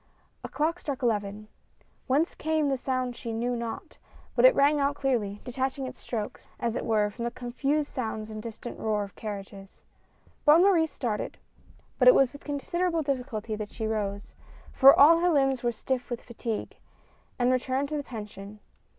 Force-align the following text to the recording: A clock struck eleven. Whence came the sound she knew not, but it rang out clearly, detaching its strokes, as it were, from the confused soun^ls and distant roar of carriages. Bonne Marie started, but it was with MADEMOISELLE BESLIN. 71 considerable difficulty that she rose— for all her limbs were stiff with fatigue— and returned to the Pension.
A 0.43 0.49
clock 0.49 0.79
struck 0.79 1.03
eleven. 1.03 1.47
Whence 2.07 2.33
came 2.33 2.69
the 2.69 2.75
sound 2.75 3.15
she 3.15 3.31
knew 3.31 3.55
not, 3.55 3.99
but 4.35 4.45
it 4.45 4.55
rang 4.55 4.79
out 4.79 4.95
clearly, 4.95 5.41
detaching 5.43 5.85
its 5.85 5.99
strokes, 5.99 6.47
as 6.59 6.75
it 6.75 6.85
were, 6.85 7.11
from 7.11 7.23
the 7.23 7.29
confused 7.29 7.95
soun^ls 7.95 8.31
and 8.31 8.41
distant 8.41 8.79
roar 8.79 9.03
of 9.03 9.15
carriages. 9.15 9.83
Bonne 10.43 10.63
Marie 10.63 10.87
started, 10.87 11.37
but 11.99 12.07
it 12.07 12.15
was 12.15 12.33
with 12.33 12.41
MADEMOISELLE 12.47 12.57
BESLIN. 12.57 12.71
71 12.71 13.03
considerable 13.03 13.13
difficulty 13.47 13.55
that 13.55 13.69
she 13.69 13.85
rose— 13.85 14.33
for 14.73 14.99
all 14.99 15.19
her 15.19 15.29
limbs 15.29 15.61
were 15.61 15.71
stiff 15.71 16.09
with 16.09 16.23
fatigue— 16.23 16.77
and 17.37 17.51
returned 17.51 17.87
to 17.89 17.95
the 17.97 18.01
Pension. 18.03 18.59